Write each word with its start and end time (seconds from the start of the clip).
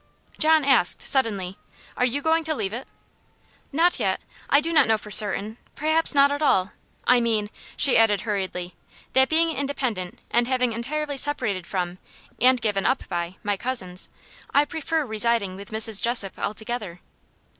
John 0.39 0.65
asked, 0.65 1.03
suddenly 1.03 1.59
"Are 1.95 2.05
you 2.05 2.23
going 2.23 2.43
to 2.45 2.55
leave 2.55 2.73
it?" 2.73 2.87
"Not 3.71 3.99
yet 3.99 4.21
I 4.49 4.59
do 4.59 4.73
not 4.73 4.87
know 4.87 4.97
for 4.97 5.11
certain 5.11 5.59
perhaps 5.75 6.15
not 6.15 6.31
at 6.31 6.41
all. 6.41 6.71
I 7.05 7.19
mean," 7.21 7.51
she 7.77 7.97
added, 7.99 8.21
hurriedly, 8.21 8.73
"that 9.13 9.29
being 9.29 9.51
independent, 9.51 10.17
and 10.31 10.47
having 10.47 10.73
entirely 10.73 11.17
separated 11.17 11.67
from, 11.67 11.99
and 12.41 12.59
been 12.59 12.67
given 12.67 12.85
up 12.87 13.07
by, 13.09 13.35
my 13.43 13.55
cousins, 13.57 14.09
I 14.55 14.65
prefer 14.65 15.05
residing 15.05 15.55
with 15.55 15.69
Mrs. 15.69 16.01
Jessop 16.01 16.39
altogether." 16.39 16.99